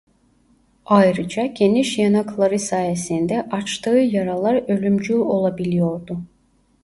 [0.85, 6.17] Ayrıca geniş yanakları sayesinde açtığı yaralar ölümcül olabiliyordu.